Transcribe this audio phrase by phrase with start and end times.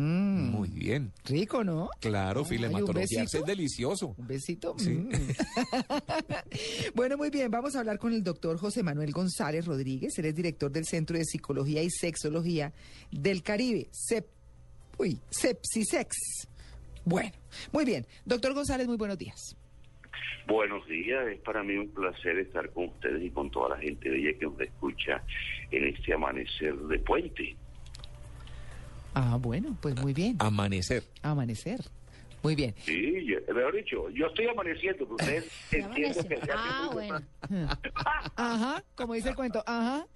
[0.81, 1.13] bien.
[1.25, 1.89] rico, ¿no?
[1.99, 3.37] Claro, Ay, ¿un filematología besito?
[3.39, 4.15] es delicioso.
[4.17, 4.75] Un besito.
[4.79, 4.89] Sí.
[4.89, 5.09] Mm.
[6.95, 7.51] bueno, muy bien.
[7.51, 10.17] Vamos a hablar con el doctor José Manuel González Rodríguez.
[10.17, 12.73] Él es director del Centro de Psicología y Sexología
[13.11, 13.89] del Caribe.
[13.91, 14.25] CEP,
[14.97, 16.47] uy, Sepsisex.
[17.05, 17.31] Bueno,
[17.71, 18.07] muy bien.
[18.25, 19.55] Doctor González, muy buenos días.
[20.47, 24.09] Buenos días, es para mí un placer estar con ustedes y con toda la gente
[24.09, 25.23] bella que nos escucha
[25.69, 27.55] en este amanecer de puente.
[29.13, 30.35] Ah, bueno, pues muy bien.
[30.39, 31.03] Amanecer.
[31.21, 31.79] Amanecer.
[32.43, 32.73] Muy bien.
[32.85, 37.19] Sí, yo- mejor dicho, yo estoy amaneciendo, pero ustedes entienden que se hace Ah, bueno.
[38.35, 39.63] Ajá, como dice el cuento.
[39.65, 40.05] Ajá.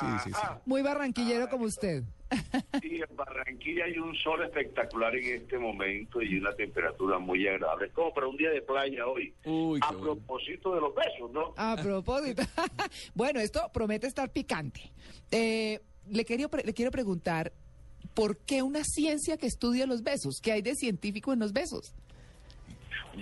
[0.00, 0.40] Sí, sí, sí.
[0.66, 2.02] Muy barranquillero como usted.
[2.82, 7.86] sí, en Barranquilla hay un sol espectacular en este momento y una temperatura muy agradable.
[7.86, 9.32] Es como para un día de playa hoy.
[9.44, 10.16] Uy, A bueno.
[10.16, 11.54] propósito de los besos, ¿no?
[11.56, 12.42] A propósito.
[13.14, 14.80] bueno, esto promete estar picante.
[15.30, 17.52] Eh, le, quiero, pre- le quiero preguntar,
[18.16, 20.40] ¿por qué una ciencia que estudia los besos?
[20.42, 21.94] ¿Qué hay de científico en los besos?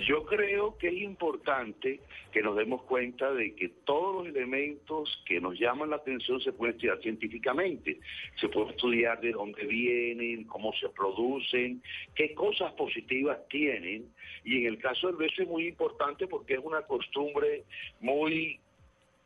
[0.09, 2.01] Yo creo que es importante
[2.33, 6.53] que nos demos cuenta de que todos los elementos que nos llaman la atención se
[6.53, 8.01] pueden estudiar científicamente.
[8.41, 11.83] Se puede estudiar de dónde vienen, cómo se producen,
[12.15, 14.13] qué cosas positivas tienen.
[14.45, 17.65] Y en el caso del beso es muy importante porque es una costumbre
[18.01, 18.61] muy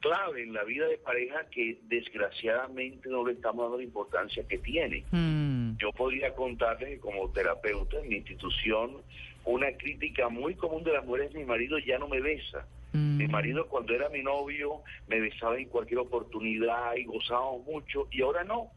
[0.00, 4.58] clave en la vida de pareja que desgraciadamente no le estamos dando la importancia que
[4.58, 5.04] tiene.
[5.78, 8.92] Yo podría contarles que como terapeuta en mi institución,
[9.44, 12.66] una crítica muy común de las mujeres, mi marido ya no me besa.
[12.92, 13.16] mm.
[13.18, 18.22] Mi marido cuando era mi novio me besaba en cualquier oportunidad y gozábamos mucho y
[18.22, 18.68] ahora no.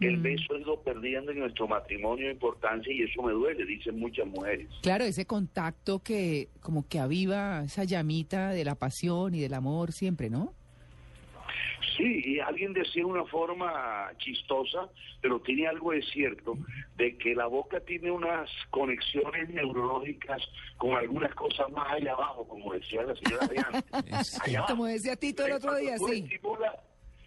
[0.00, 0.22] El Mm.
[0.22, 4.68] beso ha ido perdiendo en nuestro matrimonio importancia y eso me duele, dicen muchas mujeres.
[4.80, 9.90] Claro, ese contacto que como que aviva esa llamita de la pasión y del amor
[9.92, 10.54] siempre, ¿no?
[11.98, 14.88] Sí, y alguien decía de una forma chistosa,
[15.20, 16.54] pero tiene algo de cierto,
[16.96, 20.40] de que la boca tiene unas conexiones neurológicas
[20.76, 24.40] con algunas cosas más allá abajo, como decía la señora de antes.
[24.44, 24.64] Allá.
[24.68, 26.24] Como decía Tito el otro día, sí.
[26.30, 26.76] estimulas-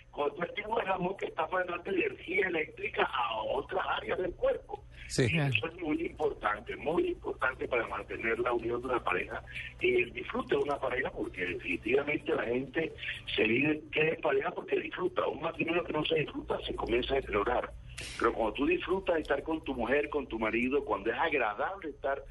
[0.10, 4.84] Cuando tú estimulas la boca, está mandando energía eléctrica a otras áreas del cuerpo.
[5.12, 5.28] Sí.
[5.30, 9.44] Y eso es muy importante, muy importante para mantener la unión de una pareja
[9.82, 12.94] y el disfrute de una pareja, porque definitivamente la gente
[13.36, 15.28] se vive que es pareja porque disfruta.
[15.28, 17.74] Un matrimonio que no se disfruta se comienza a deteriorar.
[18.18, 21.90] Pero cuando tú disfrutas de estar con tu mujer, con tu marido, cuando es agradable
[21.90, 22.24] estar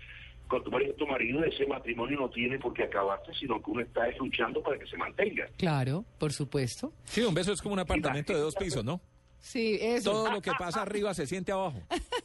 [0.48, 3.82] con tu marido, tu marido, ese matrimonio no tiene por qué acabarse, sino que uno
[3.82, 5.50] está luchando para que se mantenga.
[5.58, 6.94] Claro, por supuesto.
[7.04, 9.02] Sí, un beso es como un apartamento de dos pisos, ¿no?
[9.40, 10.12] Sí, eso.
[10.12, 11.82] Todo lo que pasa arriba se siente abajo.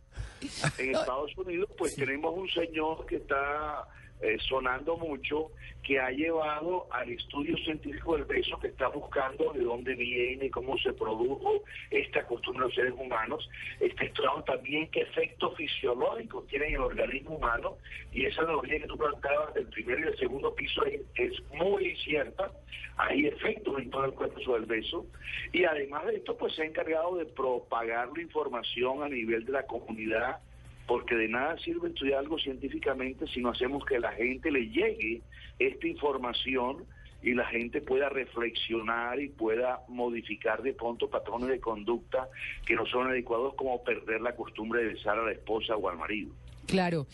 [0.78, 3.88] en Estados Unidos, pues tenemos un señor que está
[4.22, 5.52] eh, sonando mucho,
[5.84, 10.78] que ha llevado al estudio científico del beso, que está buscando de dónde viene, cómo
[10.78, 13.50] se produjo esta costumbre de los seres humanos.
[13.80, 17.78] Está estudiando también qué efectos fisiológicos tiene en el organismo humano.
[18.12, 21.96] Y esa analogía que tú planteabas del primer y del segundo piso es, es muy
[21.98, 22.52] cierta.
[22.98, 25.06] Hay efectos en todo el cuerpo sobre el beso.
[25.54, 29.54] Y además de esto, pues se ha encargado de propagar la información a nivel de
[29.54, 30.40] la comunidad
[30.90, 35.22] porque de nada sirve estudiar algo científicamente si no hacemos que la gente le llegue
[35.60, 36.84] esta información
[37.22, 42.28] y la gente pueda reflexionar y pueda modificar de pronto patrones de conducta
[42.66, 45.98] que no son adecuados como perder la costumbre de besar a la esposa o al
[46.00, 46.32] marido.
[46.66, 47.06] Claro.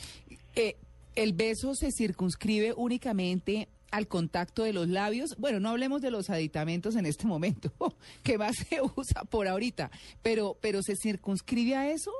[0.55, 0.77] Eh,
[1.13, 5.35] ¿El beso se circunscribe únicamente al contacto de los labios?
[5.37, 7.73] Bueno, no hablemos de los aditamentos en este momento,
[8.23, 9.91] que más se usa por ahorita,
[10.21, 12.13] pero, pero ¿se circunscribe a eso?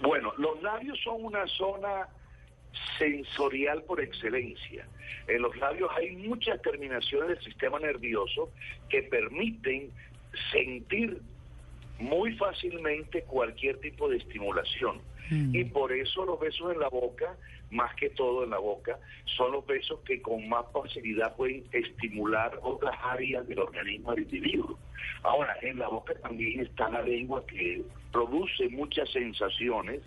[0.00, 2.08] Bueno, los labios son una zona
[2.98, 4.86] sensorial por excelencia.
[5.28, 8.50] En los labios hay muchas terminaciones del sistema nervioso
[8.88, 9.92] que permiten
[10.52, 11.20] sentir
[11.98, 15.00] muy fácilmente cualquier tipo de estimulación.
[15.30, 15.54] Mm.
[15.54, 17.36] Y por eso los besos en la boca,
[17.70, 18.98] más que todo en la boca,
[19.36, 24.78] son los besos que con más facilidad pueden estimular otras áreas del organismo del individuo.
[25.22, 27.82] Ahora, en la boca también está la lengua que
[28.12, 30.02] produce muchas sensaciones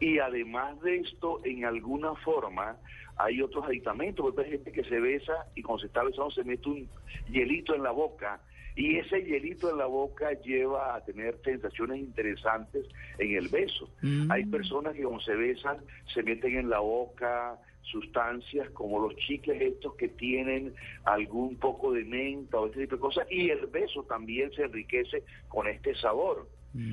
[0.00, 2.76] y además de esto, en alguna forma,
[3.16, 6.44] hay otros aditamentos, porque hay gente que se besa y cuando se está besando se
[6.44, 6.88] mete un
[7.30, 8.40] hielito en la boca
[8.76, 12.86] y ese hielito en la boca lleva a tener sensaciones interesantes
[13.18, 13.88] en el beso.
[14.02, 14.30] Mm.
[14.30, 15.78] Hay personas que cuando se besan
[16.12, 20.74] se meten en la boca sustancias como los chicles estos que tienen
[21.04, 25.22] algún poco de menta o este tipo de cosas y el beso también se enriquece
[25.48, 26.46] con este sabor.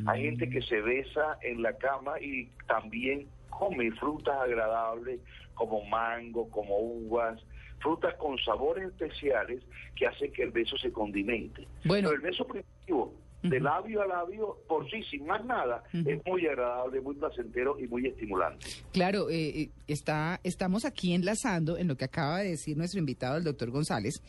[0.06, 5.20] Hay gente que se besa en la cama y también come frutas agradables
[5.56, 7.44] como mango, como uvas,
[7.84, 9.62] frutas con sabores especiales
[9.96, 11.68] que hacen que el beso se condimente.
[11.84, 12.10] Bueno.
[12.10, 13.14] Pero el beso primitivo,
[13.44, 17.88] de labio a labio, por sí, sin más nada, es muy agradable, muy placentero y
[17.88, 18.66] muy estimulante.
[18.94, 23.36] Claro, eh, eh, está, estamos aquí enlazando en lo que acaba de decir nuestro invitado,
[23.36, 24.22] el doctor González.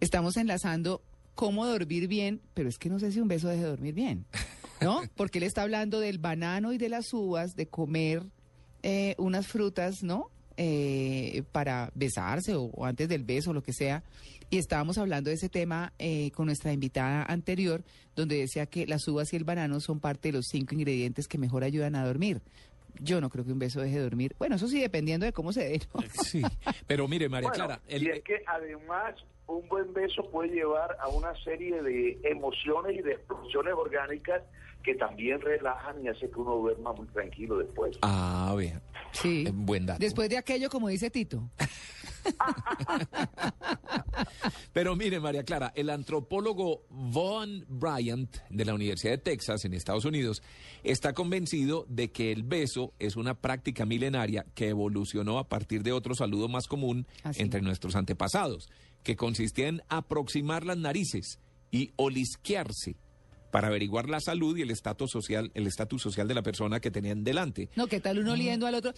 [0.00, 1.02] Estamos enlazando
[1.34, 4.24] cómo dormir bien, pero es que no sé si un beso deje de dormir bien,
[4.80, 5.02] ¿no?
[5.16, 8.22] Porque él está hablando del banano y de las uvas, de comer
[8.82, 10.30] eh, unas frutas, ¿no?
[10.56, 14.04] Eh, para besarse o, antes del beso, lo que sea.
[14.50, 17.82] Y estábamos hablando de ese tema eh, con nuestra invitada anterior,
[18.14, 21.38] donde decía que las uvas y el banano son parte de los cinco ingredientes que
[21.38, 22.40] mejor ayudan a dormir.
[23.00, 24.34] Yo no creo que un beso deje de dormir.
[24.38, 25.80] Bueno, eso sí, dependiendo de cómo se dé.
[25.94, 26.00] ¿no?
[26.24, 26.42] Sí,
[26.86, 29.14] pero mire, María Bueno, Clara, el- y es que además
[29.46, 34.42] un buen beso puede llevar a una serie de emociones y de explosiones orgánicas
[34.82, 37.96] que también relajan y hace que uno duerma muy tranquilo después.
[38.02, 38.80] Ah, vea.
[39.12, 39.44] Sí.
[39.46, 39.98] Eh, buen dato.
[40.00, 41.50] Después de aquello, como dice Tito.
[44.72, 50.04] Pero mire, María Clara, el antropólogo Von Bryant de la Universidad de Texas en Estados
[50.04, 50.42] Unidos
[50.82, 55.92] está convencido de que el beso es una práctica milenaria que evolucionó a partir de
[55.92, 58.68] otro saludo más común Ah, entre nuestros antepasados,
[59.02, 61.38] que consistía en aproximar las narices
[61.70, 62.96] y olisquearse
[63.54, 66.90] para averiguar la salud y el estatus social, el estatus social de la persona que
[66.90, 67.68] tenían delante.
[67.76, 68.92] No, ¿qué tal uno oliendo al otro?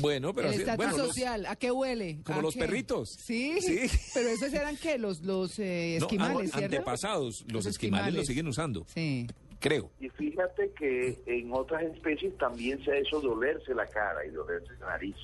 [0.00, 2.20] Bueno, pero el así- estatus bueno, los- social, ¿a qué huele?
[2.22, 2.60] como ¿A los qué?
[2.60, 3.08] perritos.
[3.18, 3.80] Sí, Sí.
[4.14, 6.76] pero esos eran qué, los, los eh, no, esquimales, ¿cierto?
[6.76, 7.72] antepasados, los, Los esquimales,
[8.06, 8.14] esquimales.
[8.14, 9.26] los siguen usando, Sí.
[9.58, 9.90] creo.
[9.98, 14.74] Y fíjate que en otras especies también se ha hecho dolerse la cara y dolerse
[14.80, 15.16] la nariz.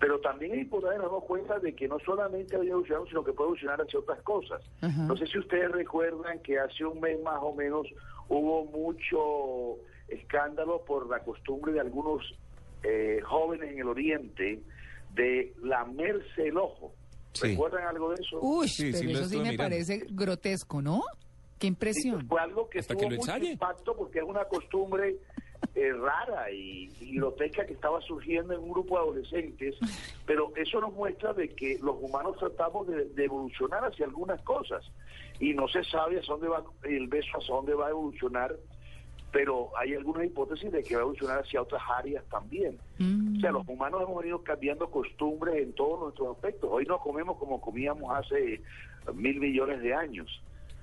[0.00, 3.48] Pero también es importante darnos cuenta de que no solamente ha evolucionado, sino que puede
[3.48, 4.62] evolucionar hacia otras cosas.
[4.80, 7.86] No sé si ustedes recuerdan que hace un mes más o menos
[8.28, 12.22] hubo mucho escándalo por la costumbre de algunos
[12.82, 14.60] eh, jóvenes en el Oriente
[15.14, 16.92] de lamerse el ojo.
[17.32, 17.48] Sí.
[17.48, 18.38] ¿Recuerdan algo de eso?
[18.40, 19.62] Uy, Sí, pero eso sí me mirando.
[19.64, 21.02] parece grotesco, ¿no?
[21.58, 22.26] Qué Sí, impresión.
[22.26, 23.52] fue algo que Hasta tuvo que lo mucho ensaye.
[23.52, 25.16] impacto porque es una costumbre
[25.74, 29.76] eh, rara y, y grotesca que estaba surgiendo en un grupo de adolescentes,
[30.26, 34.84] pero eso nos muestra de que los humanos tratamos de, de evolucionar hacia algunas cosas
[35.38, 38.56] y no se sabe hacia dónde va el beso, hacia dónde va a evolucionar,
[39.32, 42.78] pero hay algunas hipótesis de que va a evolucionar hacia otras áreas también.
[42.98, 43.36] Mm.
[43.36, 46.68] O sea, los humanos hemos venido cambiando costumbres en todos nuestros aspectos.
[46.72, 48.60] Hoy no comemos como comíamos hace
[49.14, 50.42] mil millones de años.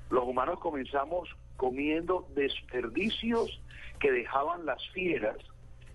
[0.09, 3.61] Los humanos comenzamos comiendo desperdicios
[3.99, 5.37] que dejaban las fieras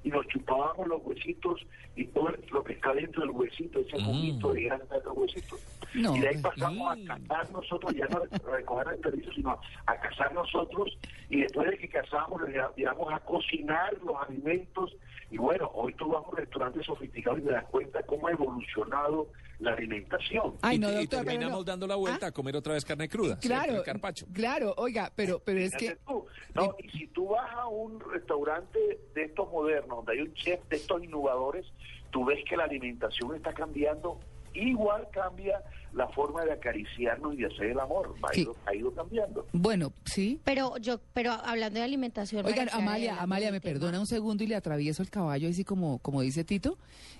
[0.05, 1.65] y nos chupábamos los huesitos
[1.95, 4.05] y todo lo que está dentro del huesito, ese Mm.
[4.05, 5.61] juguito de grasa de los huesitos.
[5.95, 7.11] No, y de ahí pasamos mm.
[7.11, 11.79] a cazar nosotros, ya no a recoger desperdicios, sino a cazar nosotros y después de
[11.79, 12.43] que cazamos,
[12.77, 14.97] llegamos a cocinar los alimentos
[15.31, 18.33] y bueno, hoy tú vas a un restaurante sofisticado y te das cuenta cómo ha
[18.33, 19.29] evolucionado
[19.63, 20.55] la alimentación.
[20.61, 21.65] Ay, y, no, y doctor, pero terminamos no.
[21.65, 23.39] dando la vuelta Ah, a comer otra vez carne cruda.
[23.39, 24.27] Claro, El carpacho.
[24.33, 25.97] claro, oiga, pero, pero es que...
[26.07, 30.35] Tú, no, y si tú vas a un restaurante de estos modernos, donde hay un
[30.35, 31.67] chef de estos innovadores,
[32.11, 34.19] tú ves que la alimentación está cambiando,
[34.55, 38.43] igual cambia la forma de acariciarnos y de hacer el amor, ha, Sí.
[38.43, 39.47] ido, ha ido cambiando.
[39.53, 40.41] Bueno, sí.
[40.45, 42.47] Pero yo, pero hablando de alimentación.
[42.47, 45.99] Oigan, Amalia, Amalia, me tema- perdona un segundo y le atravieso el caballo, así como,
[45.99, 46.79] como dice Tito.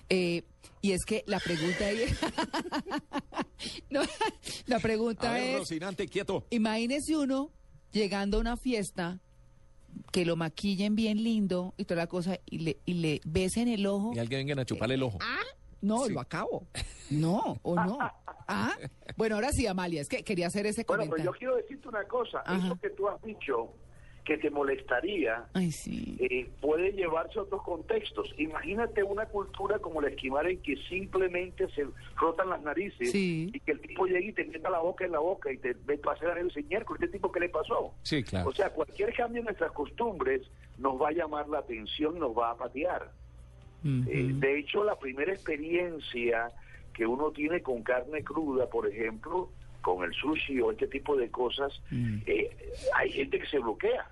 [0.09, 0.43] Eh,
[0.81, 1.99] y es que la pregunta ahí...
[3.89, 4.01] no,
[4.65, 5.59] la pregunta A ver, es...
[5.59, 6.45] Rocinante, quieto.
[6.49, 7.51] Imagínese uno
[7.91, 9.19] llegando a una fiesta,
[10.11, 13.85] que lo maquillen bien lindo y toda la cosa, y le, y le besen el
[13.85, 14.11] ojo.
[14.15, 15.19] Y alguien venga a chuparle el ojo.
[15.83, 16.13] No, Sí.
[16.13, 16.65] lo acabo.
[17.11, 17.97] No, o no.
[18.47, 18.75] Ah,
[19.17, 21.31] bueno, ahora sí, Amalia, es que quería hacer ese Bueno, pero comentario.
[21.33, 22.57] yo quiero decirte una cosa, Ajá.
[22.65, 23.73] eso que tú has dicho
[24.25, 26.15] que te molestaría, Ay, sí.
[26.21, 28.33] eh, puede llevarse a otros contextos.
[28.37, 31.85] Imagínate una cultura como la esquimal en que simplemente se
[32.15, 33.51] frotan las narices Sí.
[33.53, 35.73] y que el tipo llegue y te meta la boca en la boca y te
[35.73, 37.93] ve pasar a el señor, ¿este tipo qué le pasó?
[38.03, 38.49] Sí, claro.
[38.49, 40.41] O sea, cualquier cambio en nuestras costumbres
[40.77, 43.11] nos va a llamar la atención, nos va a patear.
[43.85, 46.49] Eh, de hecho, la primera experiencia
[46.93, 49.49] que uno tiene con carne cruda, por ejemplo,
[49.81, 52.19] con el sushi o este tipo de cosas, Mm.
[52.25, 52.49] eh,
[52.95, 54.07] hay gente que se bloquea.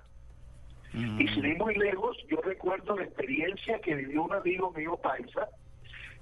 [0.94, 5.48] Y sin ir muy lejos, yo recuerdo la experiencia que vivió un amigo mío paisa,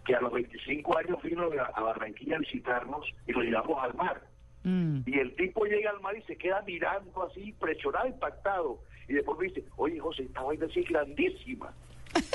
[0.06, 4.22] que a los 25 años vino a Barranquilla a visitarnos y lo llevamos al mar.
[4.62, 5.00] Mm.
[5.06, 8.78] Y el tipo llega al mar y se queda mirando así, impresionado, impactado.
[9.08, 11.74] Y después me dice, oye José, esta vaina sí es grandísima.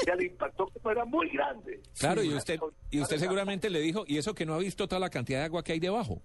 [0.05, 1.79] Ya le impactó que era muy grande.
[1.99, 2.59] Claro, Sí, y usted,
[2.91, 5.45] y usted seguramente le dijo, y eso que no ha visto toda la cantidad de
[5.45, 6.21] agua que hay debajo.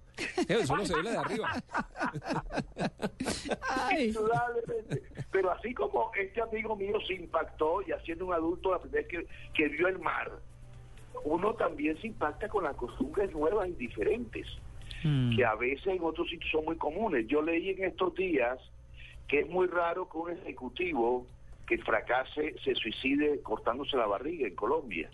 [0.48, 1.50] Eso solo se ve la de arriba.
[3.68, 4.08] Ay.
[4.08, 5.02] Indudablemente.
[5.30, 9.08] Pero así como este amigo mío se impactó y haciendo un adulto la primera vez
[9.08, 10.30] que, que vio el mar,
[11.24, 14.46] uno también se impacta con las costumbres nuevas y diferentes,
[15.02, 15.34] Mm.
[15.34, 17.26] que a veces en otros sitios son muy comunes.
[17.26, 18.58] Yo leí en estos días
[19.28, 21.26] que es muy raro que un ejecutivo
[21.70, 25.08] que fracase se suicide cortándose la barriga en Colombia.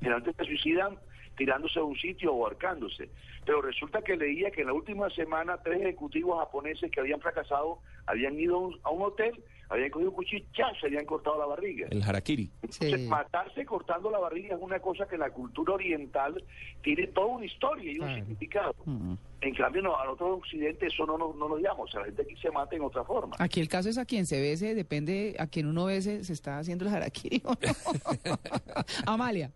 [0.00, 0.96] Generalmente se suicidan
[1.36, 3.10] tirándose a un sitio o ahorcándose.
[3.44, 7.80] Pero resulta que leía que en la última semana tres ejecutivos japoneses que habían fracasado
[8.06, 9.34] habían ido a un hotel,
[9.72, 10.64] habían cogido un cuchillo, ¡chá!
[10.80, 11.88] se habían cortado la barriga.
[11.90, 12.50] El harakiri.
[12.62, 13.06] Entonces, Sí.
[13.08, 16.42] matarse cortando la barriga es una cosa que en la cultura oriental
[16.82, 18.14] tiene toda una historia y un Claro.
[18.16, 18.74] significado.
[18.84, 19.14] Mm.
[19.40, 21.80] En cambio, no, a nosotros en Occidente eso no, nos- no nos llama.
[21.82, 23.34] O sea, la gente aquí se mata en otra forma.
[23.38, 26.58] Aquí el caso es a quien se bese, depende a quien uno bese, se está
[26.58, 27.56] haciendo el harakiri o no.
[29.06, 29.50] Amalia.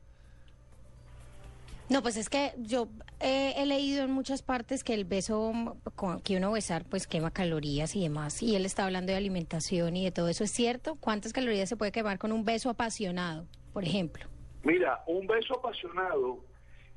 [1.89, 2.89] No, pues es que yo
[3.21, 5.53] eh, he leído en muchas partes que el beso
[6.25, 8.43] que uno besar pues quema calorías y demás.
[8.43, 10.45] Y él está hablando de alimentación y de todo eso.
[10.45, 10.97] ¿Es cierto?
[10.97, 14.27] ¿Cuántas calorías se puede quemar con un beso apasionado, por ejemplo?
[14.65, 16.45] Mira, un beso apasionado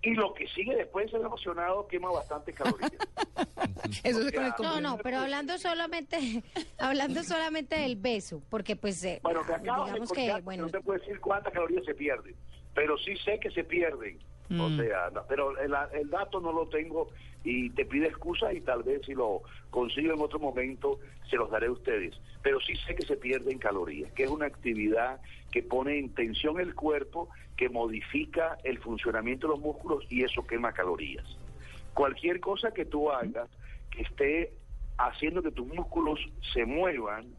[0.02, 2.92] y lo que sigue después de ser apasionado quema bastante calorías.
[4.04, 6.18] Eso es con el No, No, pero hablando solamente,
[6.80, 11.00] hablando solamente del beso, porque pues eh, Bueno, te de que bueno, no te puedo
[11.00, 12.36] decir cuántas calorías se pierden,
[12.74, 14.18] pero sí sé que se pierden.
[14.50, 14.78] O Mm.
[14.78, 17.10] sea, no, pero el, el dato no lo tengo
[17.44, 21.52] y te pido excusa y tal vez si lo consigo en otro momento se los
[21.52, 22.20] daré a ustedes.
[22.42, 26.60] Pero sí sé que se pierden calorías, que es una actividad que pone en tensión
[26.60, 31.26] el cuerpo, que modifica el funcionamiento de los músculos y eso quema calorías.
[31.94, 33.50] Cualquier cosa que tú hagas
[33.92, 34.54] que esté
[34.98, 36.20] haciendo que tus músculos
[36.54, 37.36] se muevan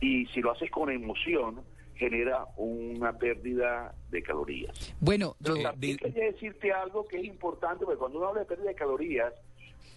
[0.00, 1.64] y si lo haces con emoción
[1.98, 4.94] genera una pérdida de calorías.
[5.00, 8.46] Bueno, Pero Eh, también quería decirte algo que es importante, porque cuando uno habla de
[8.46, 9.34] pérdida de calorías,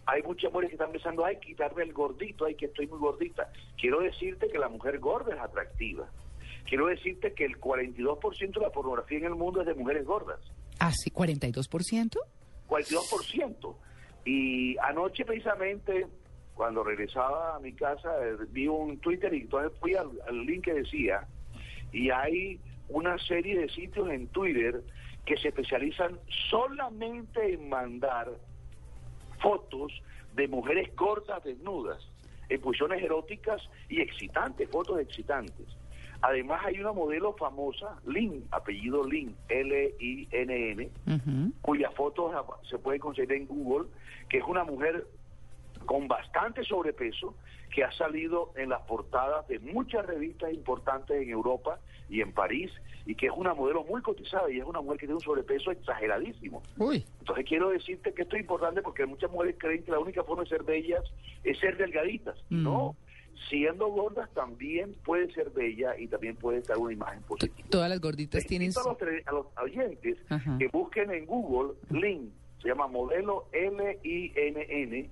[0.07, 3.51] hay muchas mujeres que están pensando, ay, quitarme el gordito, ay, que estoy muy gordita.
[3.79, 6.09] Quiero decirte que la mujer gorda es atractiva.
[6.67, 10.39] Quiero decirte que el 42% de la pornografía en el mundo es de mujeres gordas.
[10.79, 12.17] ¿así 42%?
[12.67, 13.75] 42%.
[14.25, 16.07] Y anoche precisamente,
[16.55, 20.63] cuando regresaba a mi casa, eh, vi un Twitter y entonces fui al, al link
[20.65, 21.27] que decía,
[21.91, 24.83] y hay una serie de sitios en Twitter
[25.25, 26.19] que se especializan
[26.49, 28.29] solamente en mandar
[29.39, 29.91] fotos
[30.33, 32.01] de mujeres cortas desnudas,
[32.49, 35.67] en posiciones eróticas y excitantes, fotos excitantes.
[36.21, 41.53] Además hay una modelo famosa, Lynn, apellido Lynn, L-I-N-N, Ujú.
[41.61, 42.33] cuyas fotos
[42.69, 43.89] se pueden conseguir en Google,
[44.29, 45.07] que es una mujer
[45.85, 47.35] con bastante sobrepeso
[47.73, 52.69] que ha salido en las portadas de muchas revistas importantes en Europa y en París
[53.05, 55.71] y que es una modelo muy cotizada y es una mujer que tiene un sobrepeso
[55.71, 56.61] exageradísimo.
[56.77, 60.23] Uy, Entonces quiero decirte que esto es importante porque muchas mujeres creen que la única
[60.23, 61.01] forma de ser bellas
[61.43, 62.37] es ser delgaditas.
[62.49, 62.63] Mm.
[62.63, 62.95] No,
[63.49, 67.67] siendo gordas también puede ser bella y también puede estar una imagen positiva.
[67.69, 68.71] todas las gorditas Les tienen...
[68.75, 70.57] a los, a los oyentes Ajá.
[70.59, 75.09] que busquen en Google Lynn, se llama modelo L-I-N-N,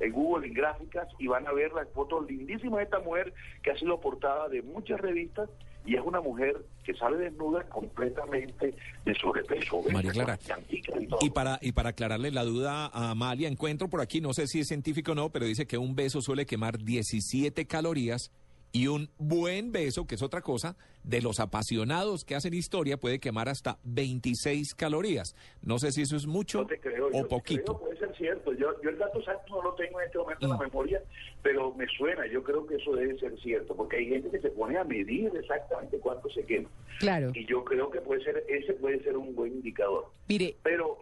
[0.00, 3.70] en Google en gráficas y van a ver las fotos lindísimas de esta mujer que
[3.70, 5.48] ha sido portada de muchas revistas
[5.84, 8.74] y es una mujer que sale desnuda completamente
[9.04, 9.82] de sobrepeso.
[9.90, 10.38] María Clara.
[10.68, 10.82] y.
[11.20, 14.60] Y para, y para aclararle la duda a Amalia, encuentro por aquí, no sé si
[14.60, 18.30] es científico o no, pero dice que un beso suele quemar 17 calorías
[18.72, 23.18] y un buen beso, que es otra cosa, de los apasionados que hacen historia puede
[23.18, 25.34] quemar hasta 26 calorías.
[25.62, 27.78] No sé si eso es mucho creo, o poquito.
[27.78, 28.52] creo, puede ser cierto.
[28.52, 31.02] Yo, yo el dato exacto no lo tengo en este momento en la memoria,
[31.42, 32.26] pero me suena.
[32.26, 35.32] Yo creo que eso debe ser cierto, porque hay gente que se pone a medir
[35.34, 36.68] exactamente cuánto se quema.
[36.98, 37.30] Claro.
[37.34, 40.06] Y yo creo que puede ser ese puede ser un buen indicador.
[40.28, 40.98] Mire, Pero,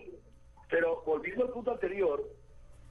[0.70, 2.23] pero volviendo al punto anterior,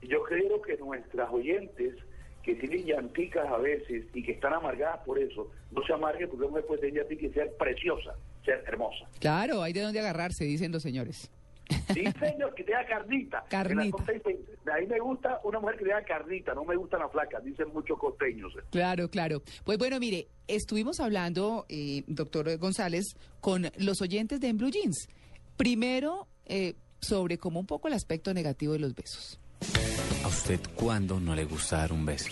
[0.01, 1.95] yo creo que nuestras oyentes
[2.45, 6.45] que tienen llanticas a veces y que están amargadas por eso, no se amarguen porque
[6.45, 8.13] una puede tener llantica y ser preciosa,
[8.45, 9.05] ser hermosa.
[9.19, 11.31] claro, hay de dónde agarrarse, dicen los señores.
[11.93, 13.43] Sí, señor, que tenga carnita.
[13.49, 13.81] Carnita.
[13.81, 14.37] En la costa dicen,
[14.71, 17.69] A mí me gusta una mujer que tenga carnita, no me gustan las flacas, dicen
[17.73, 18.53] muchos costeños.
[18.69, 19.41] Claro, claro.
[19.63, 25.07] Pues bueno, mire, estuvimos hablando, eh, doctor González, con los oyentes de En Blue Jeans.
[25.57, 29.39] Primero, eh, sobre como un poco el aspecto negativo de los besos.
[30.23, 32.29] ¿A usted cuándo no le gusta dar un beso?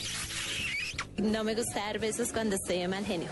[1.17, 3.29] No me gusta dar besos cuando estoy de mal genio.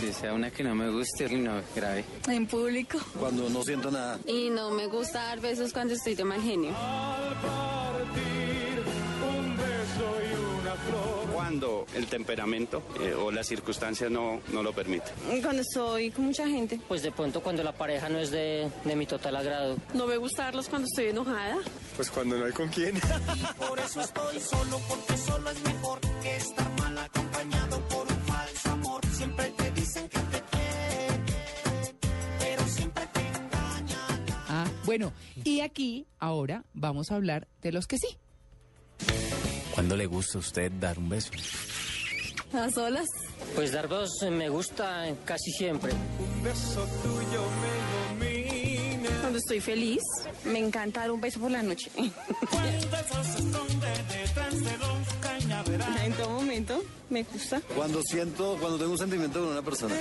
[0.00, 2.04] Sí, sea una que no me guste y no grave.
[2.28, 2.98] En público.
[3.18, 4.18] Cuando no siento nada.
[4.26, 6.72] Y no me gusta dar besos cuando estoy de mal genio.
[11.32, 15.12] Cuando el temperamento eh, o las circunstancias no, no lo permiten.
[15.42, 16.80] Cuando estoy con mucha gente.
[16.88, 19.76] Pues de pronto cuando la pareja no es de, de mi total agrado.
[19.94, 21.58] No me gusta darlos cuando estoy enojada.
[21.96, 23.00] Pues cuando no hay con quién.
[23.58, 28.70] Por eso estoy solo, porque solo es mejor que estar mal acompañado por un falso
[28.70, 29.06] amor.
[29.06, 31.24] Siempre te dicen que te quieren,
[32.38, 34.26] pero siempre te engañan.
[34.48, 35.12] Ah, bueno,
[35.44, 38.18] y aquí ahora vamos a hablar de los que sí.
[39.90, 41.30] ¿Cuándo le gusta a usted dar un beso?
[42.52, 43.08] ¿A solas?
[43.56, 45.90] Pues dar besos eh, me gusta casi siempre.
[49.20, 50.00] Cuando estoy feliz.
[50.44, 51.90] Me encanta dar un beso por la noche.
[56.04, 57.60] en todo momento me gusta.
[57.74, 59.96] Cuando siento, cuando tengo un sentimiento con una persona.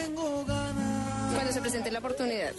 [1.39, 2.51] Cuando se presente la oportunidad.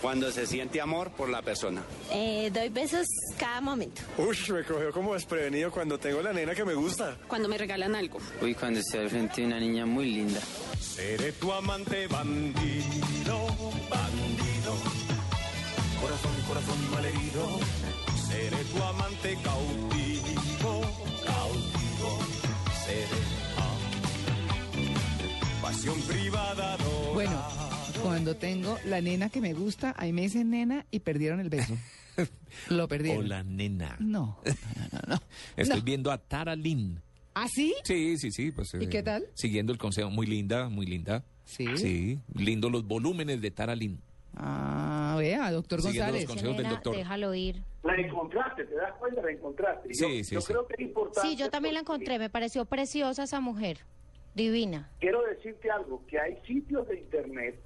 [0.00, 1.82] Cuando se siente amor por la persona.
[2.12, 4.00] Eh, doy besos cada momento.
[4.16, 7.16] Uy, me cogió como desprevenido cuando tengo la nena que me gusta.
[7.26, 8.20] Cuando me regalan algo.
[8.40, 10.40] Uy, cuando estoy al frente de una niña muy linda.
[10.78, 13.46] Seré tu amante bandido,
[13.90, 14.74] bandido.
[16.00, 17.58] Corazón, corazón malherido.
[18.28, 20.80] Seré tu amante cautivo,
[21.26, 22.18] cautivo.
[22.86, 23.20] Seré
[23.56, 23.74] ah,
[25.60, 26.74] pasión privada.
[26.74, 27.12] adorada.
[27.14, 27.57] Bueno,
[28.02, 31.76] cuando tengo la nena que me gusta, ahí me dicen nena y perdieron el beso.
[32.70, 33.24] Lo perdieron.
[33.24, 33.96] Hola, nena.
[34.00, 35.22] No, no, no, no.
[35.56, 35.84] Estoy No.
[35.84, 37.00] viendo a Tara Lynn.
[37.34, 37.74] ¿Ah, sí?
[37.84, 38.50] Sí, sí, sí.
[38.50, 39.26] Pues, ¿Y qué tal?
[39.34, 40.10] Siguiendo el consejo.
[40.10, 41.24] Muy linda, muy linda.
[41.44, 41.66] Sí.
[41.76, 42.18] Sí.
[42.34, 44.00] Lindo los volúmenes de Tara Lynn.
[44.36, 46.28] Ah, vea, doctor Siguiendo los González.
[46.28, 46.96] consejos del doctor.
[46.96, 47.62] déjalo ir.
[47.84, 49.22] La encontraste, ¿te das cuenta?
[49.22, 49.94] La encontraste.
[49.94, 50.46] Sí, yo, sí, yo sí.
[50.48, 51.28] creo que es importante.
[51.28, 53.78] Sí, yo también la encontré, me pareció preciosa esa mujer.
[54.34, 54.90] Divina.
[55.00, 57.60] Quiero decirte algo, que hay sitios de internet,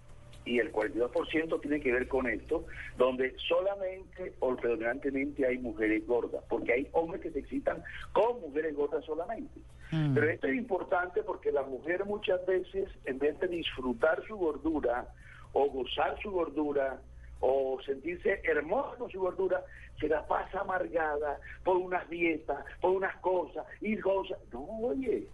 [0.45, 2.65] y el 42% tiene que ver con esto,
[2.97, 7.83] donde solamente o predominantemente hay mujeres gordas, porque hay hombres que se excitan
[8.13, 9.61] con mujeres gordas solamente.
[9.93, 10.15] Mm.
[10.15, 15.07] Pero esto es importante porque la mujer muchas veces, en vez de disfrutar su gordura
[15.53, 17.01] o gozar su gordura,
[17.43, 19.63] o sentirse hermosa con su gordura,
[20.01, 24.39] se la pasa amargada por unas dietas, por unas cosas y cosas.
[24.53, 25.27] No, oye,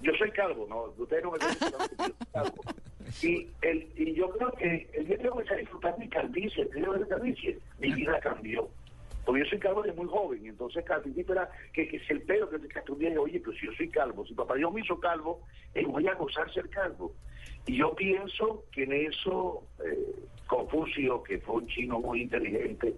[0.00, 2.62] yo soy calvo, no, ustedes no me conocen, yo soy calvo.
[3.20, 6.62] Y, el, y yo creo que el día que yo comencé a disfrutar mi calvicie,
[6.62, 8.68] el día de la calvicie, mi vida cambió.
[9.24, 12.50] Porque yo soy calvo desde muy joven, entonces principio era que, que si el pelo,
[12.50, 14.98] que, que día dije, oye, pero si yo soy calvo, si papá Dios me hizo
[14.98, 15.42] calvo,
[15.74, 17.14] eh, voy a gozar ser calvo.
[17.66, 20.16] Y yo pienso que en eso eh,
[20.48, 22.96] Confucio, que fue un chino muy inteligente,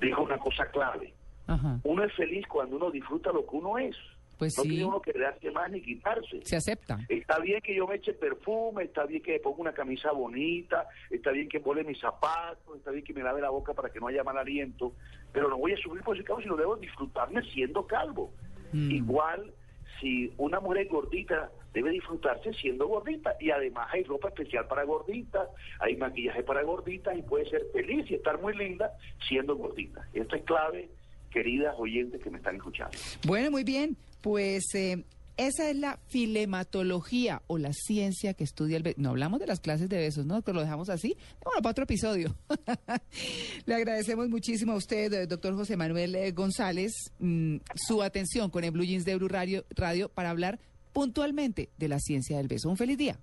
[0.00, 1.12] dijo una cosa clave.
[1.48, 1.80] Ajá.
[1.82, 3.96] Uno es feliz cuando uno disfruta lo que uno es.
[4.38, 4.70] Pues no sí.
[4.70, 6.40] tiene uno que darse más ni quitarse.
[6.44, 6.98] Se acepta.
[7.08, 10.88] Está bien que yo me eche perfume, está bien que me ponga una camisa bonita,
[11.10, 14.00] está bien que pone mis zapatos, está bien que me lave la boca para que
[14.00, 14.92] no haya mal aliento,
[15.32, 18.32] pero no voy a subir por ese calvo, sino debo disfrutarme siendo calvo.
[18.72, 18.90] Mm.
[18.90, 19.52] Igual,
[20.00, 23.36] si una mujer es gordita, debe disfrutarse siendo gordita.
[23.40, 25.48] Y además hay ropa especial para gorditas,
[25.80, 28.92] hay maquillaje para gorditas y puede ser feliz y estar muy linda
[29.28, 30.06] siendo gordita.
[30.14, 30.88] Esto es clave,
[31.34, 32.96] queridas oyentes que me están escuchando.
[33.26, 33.96] Bueno, muy bien.
[34.22, 35.04] Pues eh,
[35.36, 39.00] esa es la filematología o la ciencia que estudia el beso.
[39.00, 40.42] No hablamos de las clases de besos, ¿no?
[40.42, 41.16] Pero lo dejamos así.
[41.44, 42.36] Bueno, para otro episodio.
[43.66, 48.62] Le agradecemos muchísimo a usted, eh, doctor José Manuel eh, González, mm, su atención con
[48.62, 50.60] el Blue Jeans de Blue Radio, Radio para hablar
[50.92, 52.70] puntualmente de la ciencia del beso.
[52.70, 53.18] Un feliz día.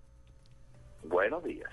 [1.06, 1.70] Buenos días.